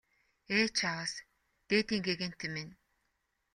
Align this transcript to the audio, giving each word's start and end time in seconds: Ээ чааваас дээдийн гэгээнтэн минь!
Ээ 0.55 0.65
чааваас 0.77 1.13
дээдийн 1.67 2.01
гэгээнтэн 2.07 2.51
минь! 2.55 2.73